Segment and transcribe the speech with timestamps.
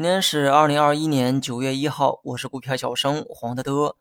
[0.00, 3.96] 今天是二零二一年九月一号，我是股票小生黄德德。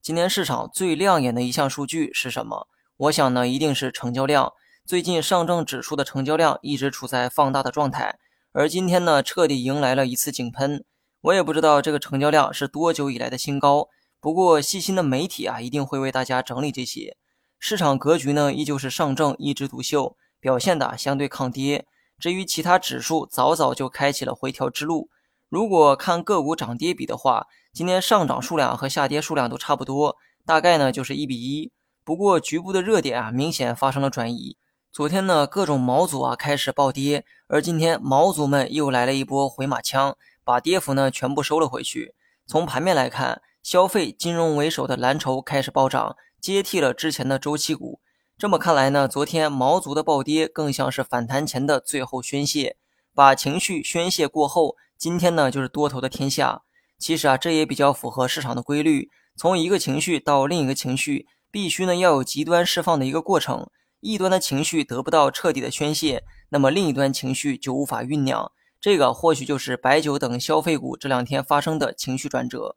[0.00, 2.68] 今天市场最亮眼的一项数据是什么？
[2.96, 4.54] 我想呢，一定是成交量。
[4.86, 8.18] 最近上证指数的成交量一直处在放大的状态，
[8.52, 10.86] 而今天呢，彻底迎来了一次井喷。
[11.20, 13.88] 我也不知道这个成交量是多久以来的新高，
[14.22, 17.18] 不过细心的媒体啊，一定会为大家整理这些。
[17.58, 21.84] 市场格局呢，依旧是上证一枝独秀，表现的相对抗跌。
[22.18, 25.10] 至于其他指数，早早就开启了回调之路。
[25.52, 30.16] 如果看个股涨跌比的话，今天上涨数量和下跌数量都差不多，
[30.46, 31.70] 大概呢就是一比一。
[32.04, 34.56] 不过局部的热点啊，明显发生了转移。
[34.90, 42.14] 昨天呢，各种毛组啊开始暴跌，而今天毛族们又来了一波回马枪，把跌幅呢全部收了回去。
[42.46, 48.00] 从盘面来看，消费、金融为首的蓝筹开始暴涨，接替了之前的周期股。
[48.38, 52.78] 这么看来呢，昨天毛族的暴跌更像是反弹前的最后宣泄，
[53.14, 54.76] 把情绪宣泄过后。
[54.98, 56.62] 今天呢，就是多头的天下。
[56.98, 59.10] 其实啊，这也比较符合市场的规律。
[59.36, 63.68] 从一个情绪到另一个情绪，必须呢要有极端释放的一个过程。
[63.98, 68.52] 一端的情绪得不到彻底的宣泄，那么另一端情绪就无法酝酿。
[68.80, 72.76] 这个或许就是白酒等消费股这两天发生的情绪转折。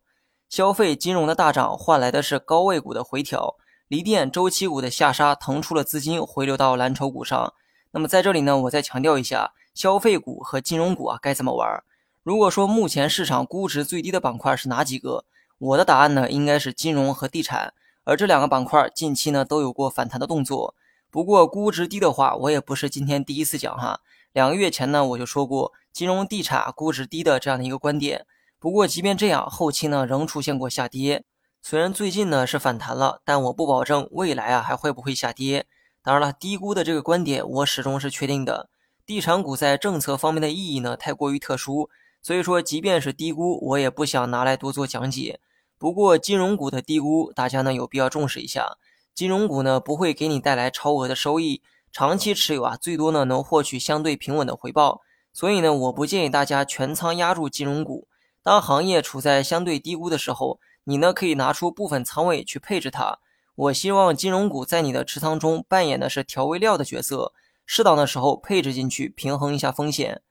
[0.50, 3.56] 消费金融的大涨换来的是高位股的回调，
[3.88, 7.54] 锂电周期股的下杀腾出了资金回流到蓝筹股上。
[7.96, 11.82] 那么在这里呢，我再强调一下，消费股和金融股啊该怎么玩？
[12.24, 15.24] 如果说目前市场估值最低的板块是哪几个？
[15.60, 17.74] 我的答案呢，应该是金融和地产。
[18.04, 20.76] 而这两个板块近期呢都有过反弹的动作。
[21.10, 24.02] 不过估值低的话，我也不是今天第一次讲哈。
[24.34, 28.26] 两个月前呢我就说过金融地产估值低的这样的一个观点。
[28.60, 31.24] 不过即便这样，后期呢仍出现过下跌。
[31.62, 35.66] 虽然最近呢是反弹了，但我不保证未来啊还会不会下跌。
[36.06, 38.70] 当然了，低估的这个观点我始终是确定的。
[39.08, 41.90] 地产股在政策方面的意义呢太过于特殊。
[42.22, 45.40] 所以说，即便是低估，我也不想拿来多做讲解。
[45.80, 48.78] 不过，金融股的低估，大家呢有必要重视一下。
[49.16, 55.02] 金融股呢不会给你带来超额的收益，长期持有啊，最多呢能获取相对平稳的回报。
[55.34, 58.08] 所以呢，我不建议大家全仓压住金融股。
[58.44, 63.18] 当行业处在相对低估的时候，你呢可以拿出部分仓位去配置它。
[63.56, 67.32] 我希望金融股在你的持仓中扮演的是调味料的角色，
[67.66, 70.22] 适当的时候配置进去，平衡一下风险。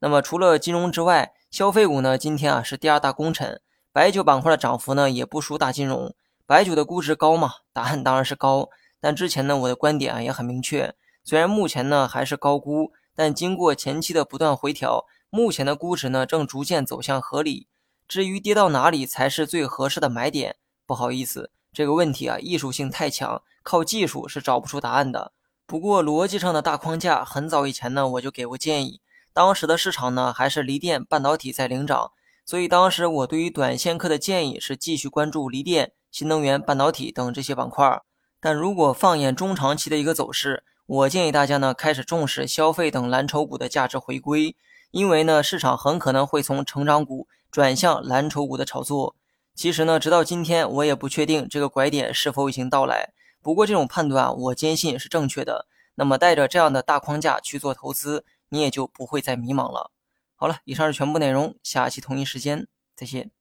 [0.00, 2.18] 那么除了金融之外，消费股呢？
[2.18, 6.14] 今天啊是第二大功臣，白酒板块的涨幅呢也不输大金融。
[6.44, 7.50] 白酒的估值高吗？
[7.72, 8.68] 答案当然是高。
[9.00, 10.94] 但之前呢我的观点啊也很明确，
[11.24, 17.68] 虽然目前呢还是高估，但经过前期的不断回调，目前的估值呢正逐渐走向合理。
[18.06, 25.32] 至于跌到哪里才是最合适的买点，不好意思，这个问题啊艺术性太强，靠技术是找不出答案的。
[25.66, 29.02] 不过逻辑上的大框架，很早以前呢我就给过建议。
[29.34, 32.12] 当时的市场呢，还是锂电、半导体在领涨，
[32.46, 38.00] 所以当时我对于短线客的建议是继续关注锂电、新能源、半导体等这些板块。
[38.40, 44.56] 但如果放眼中长期的一个走势，我建议大家呢开始重视消费等蓝筹股的价值回归，
[44.92, 49.14] 因为呢市场很可能会从成长股转向蓝筹股的炒作。
[49.56, 53.12] 其实呢，直到今天我也不确定这个拐点是否已经到来，
[53.42, 55.66] 不过这种判断我坚信是正确的。
[55.96, 58.24] 那么带着这样的大框架去做投资。
[58.48, 59.90] 你也就不会再迷茫了。
[60.36, 63.32] 好了，以上是全部内容，下期同一时间再见。